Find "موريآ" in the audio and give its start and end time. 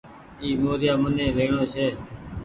0.63-0.93